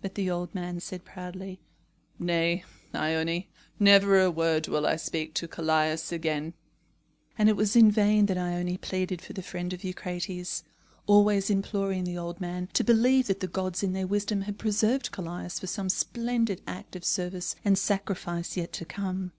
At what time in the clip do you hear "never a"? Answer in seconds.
3.78-4.30